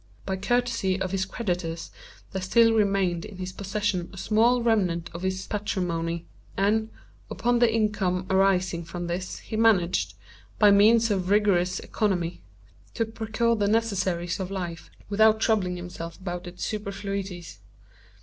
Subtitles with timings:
[0.25, 1.91] By courtesy of his creditors,
[2.31, 6.25] there still remained in his possession a small remnant of his patrimony;
[6.57, 6.89] and,
[7.29, 10.15] upon the income arising from this, he managed,
[10.57, 12.41] by means of a rigorous economy,
[12.95, 17.59] to procure the necessaries of life, without troubling himself about its superfluities.